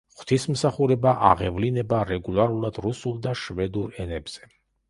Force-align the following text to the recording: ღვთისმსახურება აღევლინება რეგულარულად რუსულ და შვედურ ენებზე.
ღვთისმსახურება 0.19 1.11
აღევლინება 1.33 2.01
რეგულარულად 2.13 2.81
რუსულ 2.87 3.23
და 3.27 3.37
შვედურ 3.45 3.97
ენებზე. 4.07 4.53